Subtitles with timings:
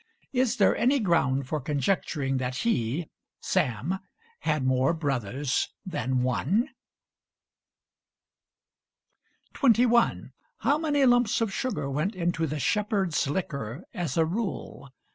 [0.33, 3.07] Is there any ground for conjecturing that he
[3.39, 3.99] (Sam)
[4.39, 6.69] had more brothers than one?
[9.53, 10.33] 21.
[10.61, 14.89] How many lumps of sugar went into the Shepherd's liquor as a rule?